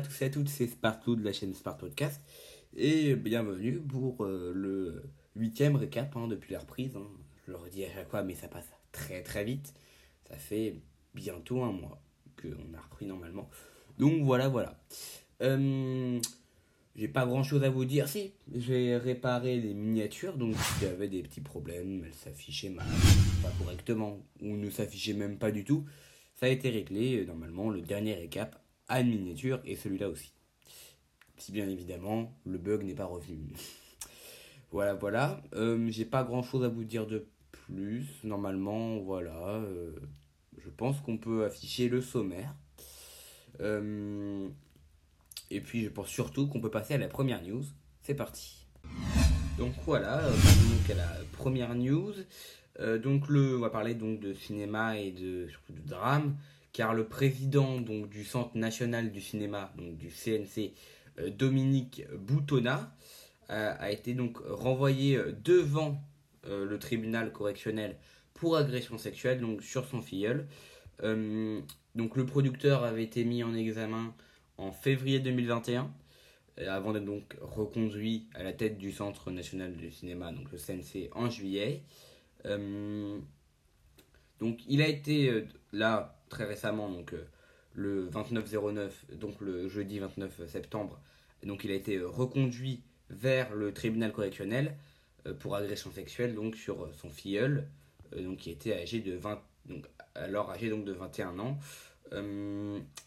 [0.00, 2.22] À tous toutes, c'est Spartou de la chaîne Spart Podcast
[2.74, 5.02] et bienvenue pour euh, le
[5.36, 6.96] huitième récap hein, depuis la reprise.
[6.96, 7.06] hein.
[7.44, 9.74] Je le redis à chaque fois, mais ça passe très très vite.
[10.26, 10.76] Ça fait
[11.14, 12.00] bientôt un mois
[12.40, 13.50] qu'on a repris normalement.
[13.98, 14.80] Donc voilà, voilà.
[15.42, 16.18] Euh,
[16.96, 18.08] j'ai pas grand chose à vous dire.
[18.08, 22.04] Si, j'ai réparé les miniatures, donc il y avait des petits problèmes.
[22.06, 22.86] Elles s'affichaient mal,
[23.42, 25.84] pas correctement, ou ne s'affichaient même pas du tout.
[26.36, 27.26] Ça a été réglé.
[27.26, 28.59] Normalement, le dernier récap
[28.90, 30.34] à une miniature et celui-là aussi.
[31.38, 33.54] Si bien évidemment, le bug n'est pas revenu.
[34.72, 35.40] voilà, voilà.
[35.54, 38.06] Euh, j'ai pas grand chose à vous dire de plus.
[38.24, 39.54] Normalement, voilà.
[39.54, 39.92] euh,
[40.58, 42.54] je pense qu'on peut afficher le sommaire.
[43.60, 44.48] Euh,
[45.50, 47.64] et puis, je pense surtout qu'on peut passer à la première news.
[48.02, 48.66] C'est parti.
[49.56, 52.14] Donc voilà, donc à la première news.
[53.02, 56.34] Donc le, on va parler donc de cinéma et de surtout de drame,
[56.72, 60.72] car le président du Centre national du cinéma, donc du CNC,
[61.18, 62.94] euh, Dominique Boutonna,
[63.50, 66.02] euh, a été donc renvoyé euh, devant
[66.48, 67.98] le tribunal correctionnel
[68.32, 70.48] pour agression sexuelle, donc sur son filleul.
[71.94, 74.14] Donc le producteur avait été mis en examen
[74.58, 75.90] en février 2021,
[76.58, 80.58] euh, avant d'être donc reconduit à la tête du Centre national du cinéma, donc le
[80.58, 81.82] CNC, en juillet.
[84.40, 87.24] Donc il a été euh, là très récemment, donc euh,
[87.74, 90.98] le 29-09, donc le jeudi 29 septembre,
[91.44, 94.76] donc il a été euh, reconduit vers le tribunal correctionnel
[95.40, 97.66] pour agression sexuelle donc sur son filleul,
[98.16, 101.58] donc qui était âgé de 20, donc alors âgé donc de 21 ans.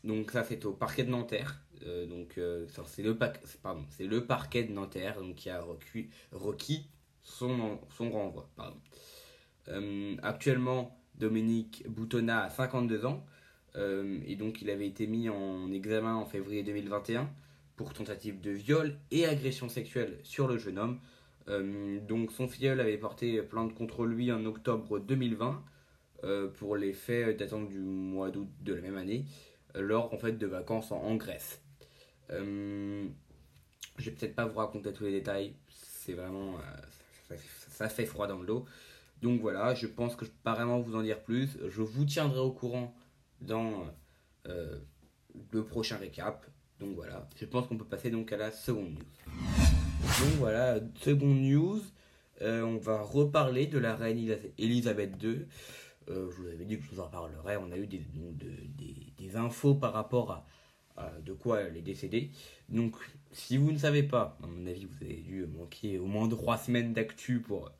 [0.03, 1.61] Donc ça c'est au parquet de Nanterre.
[2.09, 2.37] Donc
[2.85, 3.17] c'est le,
[4.07, 5.65] le parquet de Nanterre donc, qui a
[6.33, 6.85] requis,
[7.23, 8.49] son, son renvoi.
[10.21, 13.25] Actuellement, Dominique Boutonna a 52 ans
[13.75, 17.29] euh, et donc il avait été mis en examen en février 2021
[17.75, 20.99] pour tentative de viol et agression sexuelle sur le jeune homme.
[21.49, 25.63] Euh, donc son filleul avait porté plainte contre lui en octobre 2020
[26.23, 29.25] euh, pour les faits datant du mois d'août de la même année
[29.75, 31.61] lors en fait de vacances en, Grèce.
[32.29, 36.57] Je vais peut-être pas vous raconter tous les détails, c'est vraiment
[37.27, 37.35] ça,
[37.69, 38.65] ça fait froid dans le dos.
[39.23, 41.57] Donc voilà, je pense que je peux pas vraiment vous en dire plus.
[41.69, 42.93] Je vous tiendrai au courant
[43.39, 43.85] dans
[44.49, 44.77] euh,
[45.53, 46.45] le prochain récap.
[46.81, 49.05] Donc voilà, je pense qu'on peut passer donc à la seconde news.
[50.19, 51.81] Donc voilà, seconde news,
[52.41, 55.45] euh, on va reparler de la reine Elis- Elisabeth II.
[56.09, 57.55] Euh, je vous avais dit que je vous en parlerai.
[57.55, 60.45] On a eu des, infos par rapport à,
[60.97, 62.29] à de quoi elle est décédée.
[62.67, 62.97] Donc,
[63.31, 66.57] si vous ne savez pas, à mon avis, vous avez dû manquer au moins trois
[66.57, 67.71] semaines d'actu pour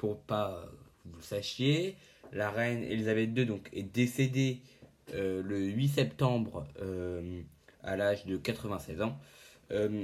[0.00, 0.66] pour pas euh,
[1.04, 1.94] vous le sachiez.
[2.32, 4.62] La reine Elisabeth II donc, est décédée
[5.12, 7.42] euh, le 8 septembre euh,
[7.82, 9.18] à l'âge de 96 ans.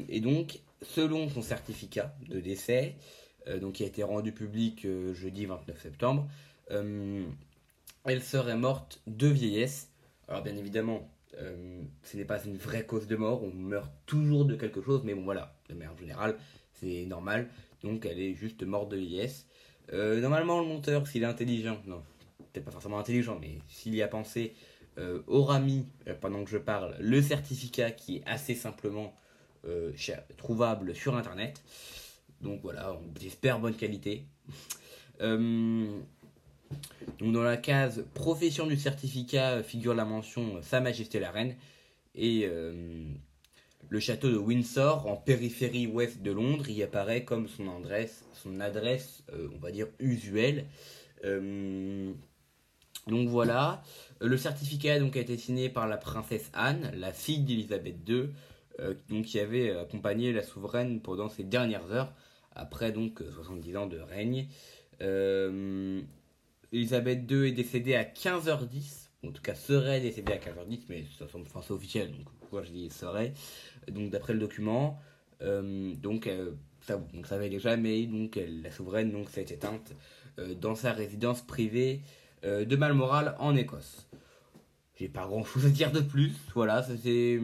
[0.08, 2.94] Et donc, selon son certificat de décès,
[3.60, 6.28] donc, qui a été rendu public jeudi 29 septembre,
[6.70, 9.90] elle serait morte de vieillesse.
[10.28, 11.10] Alors, bien évidemment,
[12.04, 15.14] ce n'est pas une vraie cause de mort, on meurt toujours de quelque chose, mais
[15.14, 16.36] bon, voilà, de manière générale,
[16.74, 17.48] c'est normal.
[17.82, 19.48] Donc, elle est juste morte de vieillesse.
[19.92, 22.02] Euh, normalement, le monteur, s'il est intelligent, non,
[22.52, 24.54] peut-être pas forcément intelligent, mais s'il y a pensé,
[24.98, 29.14] euh, aura mis, euh, pendant que je parle, le certificat qui est assez simplement
[30.36, 31.60] trouvable sur internet.
[32.40, 34.22] Donc voilà, j'espère bonne qualité.
[35.18, 35.98] Donc
[37.20, 41.56] dans la case profession du certificat figure la mention Sa Majesté la Reine
[42.14, 42.48] et
[43.88, 48.60] le château de Windsor en périphérie ouest de Londres y apparaît comme son adresse, son
[48.60, 50.66] adresse euh, on va dire usuelle.
[51.24, 52.12] Euh,
[53.06, 53.82] donc voilà,
[54.22, 58.30] Euh, le certificat donc, a été signé par la princesse Anne, la fille d'Elisabeth II,
[59.22, 62.12] qui avait accompagné la souveraine pendant ses dernières heures,
[62.54, 64.48] après donc euh, 70 ans de règne.
[66.72, 71.26] Elisabeth II est décédée à 15h10, en tout cas serait décédée à 15h10, mais ça
[71.28, 73.32] semble c'est officiel, donc pourquoi je dis serait?
[73.88, 74.98] Donc d'après le document,
[75.42, 76.52] euh, donc euh,
[76.82, 79.92] ça vous le savez déjà, mais donc elle- la souveraine donc s'est éteinte
[80.38, 82.00] euh, dans sa résidence privée
[82.44, 84.06] euh, de Balmoral en Écosse.
[84.98, 87.38] J'ai pas grand chose à dire de plus, voilà, c'était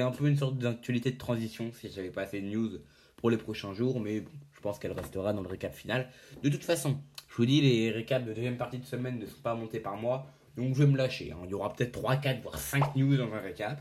[0.00, 2.70] un peu une sorte d'actualité de transition si j'avais pas assez de news
[3.16, 6.08] pour les prochains jours, mais bon, je pense qu'elle restera dans le récap final.
[6.42, 6.98] De toute façon,
[7.30, 9.96] je vous dis, les récaps de deuxième partie de semaine ne sont pas montés par
[9.96, 10.26] mois,
[10.58, 11.30] donc je vais me lâcher.
[11.32, 11.38] hein.
[11.44, 13.80] Il y aura peut-être 3, 4, voire 5 news dans un récap.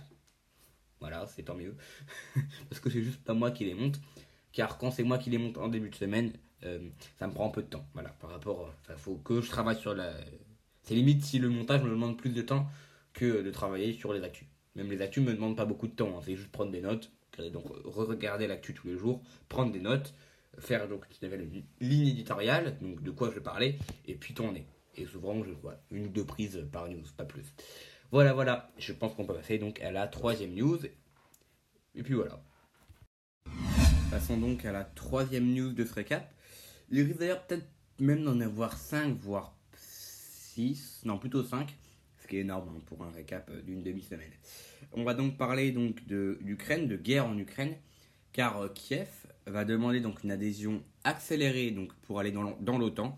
[1.00, 1.76] Voilà, c'est tant mieux.
[2.70, 4.00] Parce que c'est juste pas moi qui les monte.
[4.52, 6.34] Car quand c'est moi qui les monte en début de semaine,
[6.64, 6.80] euh,
[7.20, 7.86] ça me prend un peu de temps.
[7.94, 8.72] Voilà, par rapport.
[8.90, 10.14] Il faut que je travaille sur la.
[10.84, 12.68] C'est limite si le montage me demande plus de temps
[13.14, 14.48] que de travailler sur les actus.
[14.76, 16.22] Même les actus me demandent pas beaucoup de temps, hein.
[16.24, 17.12] c'est juste prendre des notes,
[17.52, 20.14] donc re-regarder l'actu tous les jours, prendre des notes,
[20.60, 24.68] faire donc une ligne éditoriale, donc de quoi je vais parler, et puis tourner.
[24.98, 27.46] Et souvent, je vois une ou deux prises par news, pas plus.
[28.12, 30.80] Voilà, voilà, je pense qu'on peut passer donc à la troisième news.
[31.96, 32.42] Et puis voilà.
[34.10, 36.34] Passons donc à la troisième news de ce récap.
[36.90, 37.68] Il risque d'ailleurs peut-être
[38.00, 41.76] même d'en avoir 5, voire 6, non plutôt 5,
[42.22, 44.32] ce qui est énorme hein, pour un récap d'une demi-semaine.
[44.94, 47.76] On va donc parler donc de l'Ukraine, de guerre en Ukraine,
[48.32, 49.10] car euh, Kiev
[49.46, 53.18] va demander donc une adhésion accélérée donc pour aller dans l'OTAN.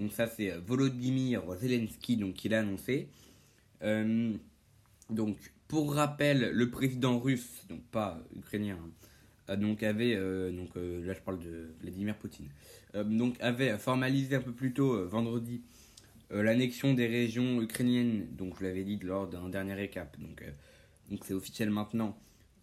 [0.00, 3.08] Donc ça c'est euh, Volodymyr Zelensky donc qui l'a annoncé.
[3.82, 4.32] Euh,
[5.08, 5.36] donc
[5.68, 8.78] pour rappel, le président russe, donc pas ukrainien,
[9.48, 10.16] hein, donc avait
[10.52, 12.48] donc là je parle de Vladimir Poutine,
[12.94, 15.62] donc avait formalisé un peu plus tôt vendredi
[16.30, 20.16] l'annexion des régions ukrainiennes, donc je l'avais dit lors d'un dernier récap.
[21.10, 22.16] Donc c'est officiel maintenant,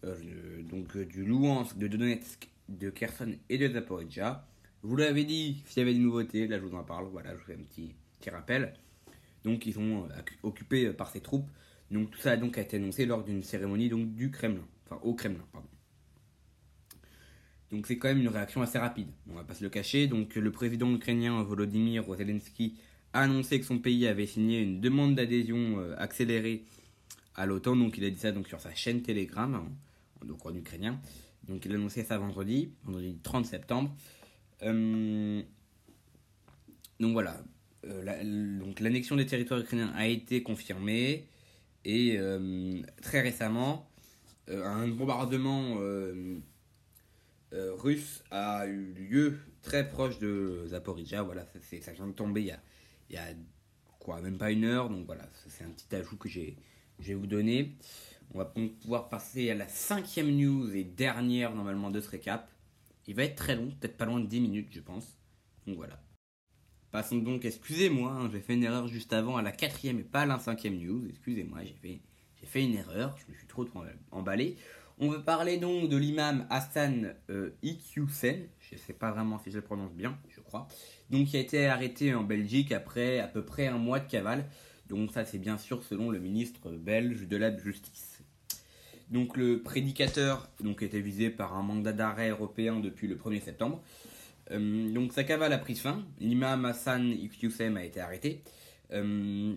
[0.04, 4.46] euh, donc euh, du Louhansk, de Donetsk, de Kherson et de Zaporizhia.
[4.82, 7.38] Vous l'avais dit, s'il y avait des nouveautés, là je vous en parle, voilà, je
[7.38, 7.94] vous fais un petit,
[8.30, 8.74] rappel.
[9.44, 11.48] Donc ils sont euh, occupés par ces troupes.
[11.90, 15.14] Donc tout ça a donc été annoncé lors d'une cérémonie donc du Kremlin, enfin au
[15.14, 15.44] Kremlin.
[17.70, 20.06] Donc c'est quand même une réaction assez rapide, on va pas se le cacher.
[20.06, 22.78] Donc le président ukrainien Volodymyr Zelensky
[23.14, 26.64] a annoncé que son pays avait signé une demande d'adhésion accélérée
[27.34, 27.76] à l'OTAN.
[27.76, 29.66] Donc il a dit ça donc, sur sa chaîne Telegram, hein,
[30.26, 31.00] donc en ukrainien.
[31.48, 33.94] Donc il a annoncé ça vendredi, vendredi 30 septembre.
[34.62, 35.42] Euh,
[37.00, 37.36] donc voilà,
[37.84, 38.02] euh,
[38.80, 41.26] l'annexion des territoires ukrainiens a été confirmée
[41.84, 43.88] et euh, très récemment,
[44.48, 45.76] un bombardement
[47.52, 51.22] russe a eu lieu très proche de Zaporizhia.
[51.22, 51.46] Voilà,
[51.82, 52.60] ça, vient de tomber il y a,
[53.10, 53.26] il y a
[53.98, 54.88] quoi, même pas une heure.
[54.88, 56.56] Donc voilà, c'est un petit ajout que j'ai
[56.98, 57.76] je vais vous donner.
[58.34, 62.50] On va pouvoir passer à la cinquième news et dernière normalement de ce récap.
[63.08, 65.18] Il va être très long, peut-être pas loin de 10 minutes je pense.
[65.66, 66.00] Donc voilà.
[66.90, 70.22] Passons donc, excusez-moi, hein, j'ai fait une erreur juste avant à la quatrième et pas
[70.22, 71.06] à la cinquième news.
[71.10, 72.00] Excusez-moi, j'ai
[72.46, 73.66] fait, une erreur, je me suis trop,
[74.10, 74.56] emballé.
[74.98, 79.56] On va parler donc de l'imam Hassan euh, je ne sais pas vraiment si je
[79.56, 80.66] le prononce bien, je crois,
[81.10, 84.46] donc qui a été arrêté en Belgique après à peu près un mois de cavale.
[84.88, 88.17] Donc ça c'est bien sûr selon le ministre belge de la Justice.
[89.10, 93.82] Donc le prédicateur donc, était visé par un mandat d'arrêt européen depuis le 1er septembre.
[94.50, 96.04] Euh, donc sa cavale a pris fin.
[96.20, 98.42] L'imam Hassan Iqiyoussem a été arrêté.
[98.92, 99.54] Euh,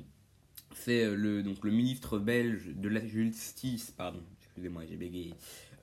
[0.76, 5.34] c'est le, donc, le ministre belge de la Justice, pardon, excusez-moi, j'ai bégayé,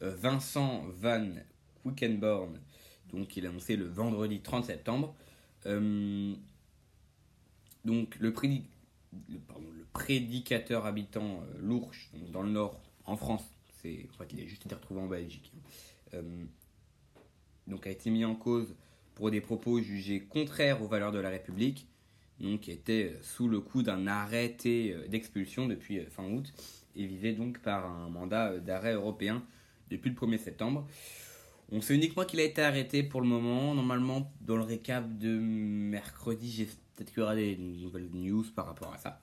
[0.03, 1.27] euh, Vincent Van
[1.85, 2.59] Quickenborn,
[3.13, 5.15] donc il a annoncé le vendredi 30 septembre.
[7.85, 8.33] donc le
[9.93, 13.45] prédicateur habitant euh, l'Ourche, dans le nord, en France,
[14.13, 15.53] en fait, il a juste été retrouvé en Belgique,
[16.15, 16.45] euh,
[17.67, 18.75] donc a été mis en cause
[19.15, 21.87] pour des propos jugés contraires aux valeurs de la République,
[22.41, 26.53] donc qui était sous le coup d'un arrêté euh, d'expulsion depuis fin août,
[26.97, 29.43] et visé donc par un mandat d'arrêt européen
[29.91, 30.87] depuis le 1er septembre.
[31.71, 33.75] On sait uniquement qu'il a été arrêté pour le moment.
[33.75, 36.67] Normalement, dans le récap de mercredi,
[36.99, 39.21] Peut-être qu'il y aura des nouvelles news par rapport à ça.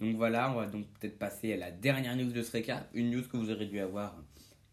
[0.00, 2.88] Donc voilà, on va donc peut-être passer à la dernière news de ce récap.
[2.94, 4.16] Une news que vous aurez dû avoir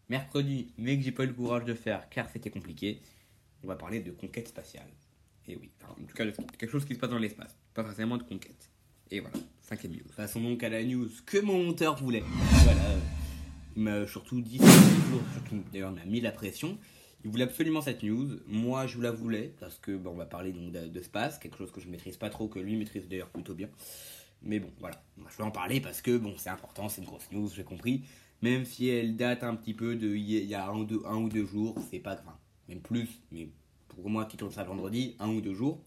[0.08, 3.00] mercredi, mais que j'ai pas eu le courage de faire car c'était compliqué.
[3.64, 4.88] On va parler de conquête spatiale.
[5.48, 6.24] Et oui, en tout cas,
[6.58, 8.70] quelque chose qui se passe dans l'espace, pas forcément de conquête.
[9.10, 10.10] Et voilà, cinquième news.
[10.16, 12.24] Passons donc à la news que mon monteur voulait.
[12.64, 12.82] Voilà,
[13.76, 16.78] il m'a surtout dit, surtout, d'ailleurs, il m'a mis la pression.
[17.24, 18.38] Il voulait absolument cette news.
[18.46, 21.56] Moi, je vous la voulais parce que bon, on va parler donc de, space, quelque
[21.56, 23.68] chose que je maîtrise pas trop, que lui maîtrise d'ailleurs plutôt bien.
[24.42, 25.02] Mais bon, voilà.
[25.16, 27.64] Moi, je vais en parler parce que bon, c'est important, c'est une grosse news, j'ai
[27.64, 28.04] compris.
[28.42, 31.76] Même si elle date un petit peu de il y a un ou deux, jours,
[31.90, 32.36] c'est pas grave.
[32.68, 33.48] Même plus, mais
[33.88, 35.82] pour moi qui tourne ça vendredi, un ou deux jours.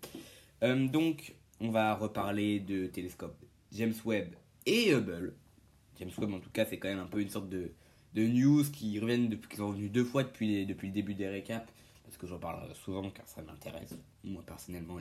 [0.64, 3.38] Euh, donc, on va reparler de télescope
[3.72, 4.34] James Webb
[4.66, 5.36] et Hubble.
[6.00, 7.72] James Webb, en tout cas, c'est quand même un peu une sorte de
[8.14, 11.28] de news qui reviennent depuis, qui sont revenus deux fois depuis, depuis le début des
[11.28, 11.72] récaps,
[12.04, 14.98] parce que j'en parle souvent car ça m'intéresse, moi personnellement,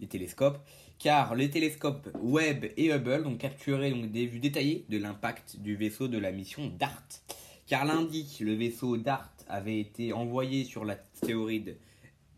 [0.00, 0.58] les, télescopes.
[0.98, 5.76] Car les télescopes Webb et Hubble ont capturé donc, des vues détaillées de l'impact du
[5.76, 7.06] vaisseau de la mission DART.
[7.66, 11.76] Car lundi, le vaisseau DART avait été envoyé sur l'astéroïde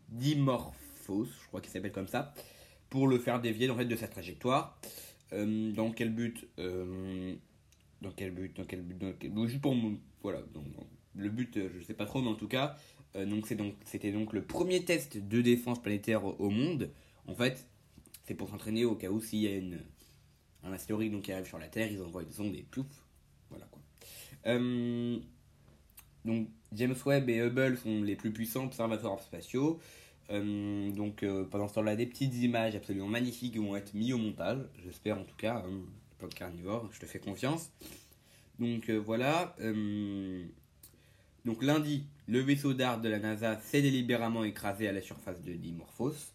[0.09, 2.33] Dimorphos, je crois qu'il s'appelle comme ça,
[2.89, 4.79] pour le faire dévier en fait, de sa trajectoire.
[5.31, 7.35] Euh, dans quel but euh,
[8.03, 9.31] dans quel but Dans quel but, dans quel...
[9.47, 9.75] Juste pour.
[10.21, 10.39] Voilà.
[11.15, 12.75] Le but, euh, je sais pas trop, mais en tout cas,
[13.15, 16.89] euh, donc donc c'était donc le premier test de défense planétaire au monde.
[17.27, 17.67] En fait,
[18.25, 19.77] c'est pour s'entraîner au cas où s'il y a
[20.63, 22.87] un astéroïde qui arrive sur la Terre, ils envoient des ondes et pouf,
[23.49, 23.81] voilà quoi.
[24.47, 25.19] Euh,
[26.25, 29.79] donc James Webb et Hubble sont les plus puissants observatoires spatiaux.
[30.29, 34.59] Euh, donc pendant ce temps-là, des petites images absolument magnifiques vont être mises au montage,
[34.83, 37.69] j'espère en tout cas, hein, carnivore, je te fais confiance.
[38.59, 39.55] Donc voilà.
[41.45, 45.53] donc lundi, le vaisseau d'art de la NASA s'est délibérément écrasé à la surface de
[45.53, 46.32] Dimorphos.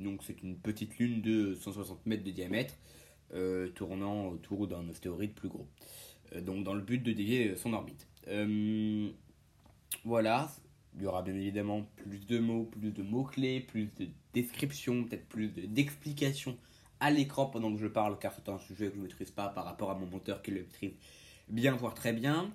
[0.00, 2.74] Donc c'est une petite lune de 160 mètres de diamètre,
[3.34, 5.68] euh, tournant autour d'un astéroïde plus gros.
[6.34, 8.06] Euh, donc dans le but de dévier son orbite.
[8.28, 9.10] Euh,
[10.04, 10.50] voilà,
[10.96, 15.28] il y aura bien évidemment plus de mots, plus de mots-clés, plus de descriptions, peut-être
[15.28, 16.56] plus d'explications
[17.00, 19.48] à l'écran pendant que je parle, car c'est un sujet que je ne maîtrise pas
[19.48, 20.92] par rapport à mon moteur qui le maîtrise
[21.48, 22.50] bien, voire très bien.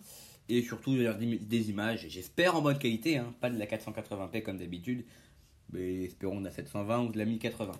[0.47, 5.03] Et surtout des images, j'espère en bonne qualité, hein, pas de la 480p comme d'habitude,
[5.75, 7.73] mais espérons de la 720 ou de la 1080.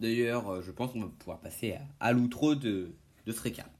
[0.00, 2.92] D'ailleurs, euh, je pense qu'on va pouvoir passer à, à l'outro de,
[3.26, 3.70] de ce récap.